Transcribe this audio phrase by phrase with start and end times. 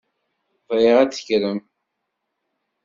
[0.67, 1.59] Bɣiɣ ad tekkrem.